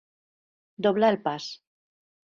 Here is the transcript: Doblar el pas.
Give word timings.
Doblar 0.87 1.13
el 1.15 1.21
pas. 1.31 1.51